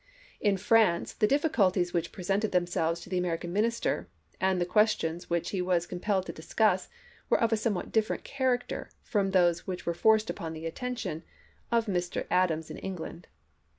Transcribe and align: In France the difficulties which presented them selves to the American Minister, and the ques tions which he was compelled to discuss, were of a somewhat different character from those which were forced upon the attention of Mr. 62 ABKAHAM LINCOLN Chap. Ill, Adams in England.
In 0.39 0.57
France 0.57 1.13
the 1.13 1.27
difficulties 1.27 1.93
which 1.93 2.11
presented 2.11 2.51
them 2.51 2.65
selves 2.65 3.01
to 3.01 3.09
the 3.11 3.19
American 3.19 3.53
Minister, 3.53 4.07
and 4.39 4.59
the 4.59 4.65
ques 4.65 4.93
tions 4.95 5.29
which 5.29 5.51
he 5.51 5.61
was 5.61 5.85
compelled 5.85 6.25
to 6.25 6.33
discuss, 6.33 6.87
were 7.29 7.39
of 7.39 7.53
a 7.53 7.55
somewhat 7.55 7.91
different 7.91 8.23
character 8.23 8.89
from 9.03 9.29
those 9.29 9.67
which 9.67 9.85
were 9.85 9.93
forced 9.93 10.31
upon 10.31 10.53
the 10.53 10.65
attention 10.65 11.21
of 11.71 11.85
Mr. 11.85 11.93
62 11.93 11.93
ABKAHAM 11.93 11.93
LINCOLN 11.93 12.11
Chap. 12.11 12.31
Ill, 12.33 12.37
Adams 12.41 12.71
in 12.71 12.77
England. 12.79 13.27